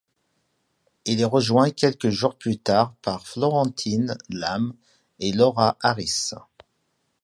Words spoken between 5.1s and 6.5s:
et Laura Harris.